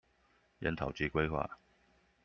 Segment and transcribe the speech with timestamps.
[0.61, 1.47] 研討及規劃